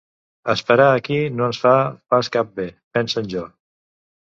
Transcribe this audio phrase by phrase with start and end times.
[0.53, 1.75] "Esperar aquí no ens fa
[2.15, 2.69] pas cap bé",
[2.99, 3.51] pensa en Jo.